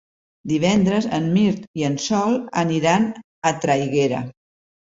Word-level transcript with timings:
Divendres 0.51 1.07
en 1.17 1.27
Mirt 1.35 1.67
i 1.81 1.85
en 1.89 1.99
Sol 2.05 2.39
aniran 2.65 3.09
a 3.51 3.55
Traiguera. 3.67 4.25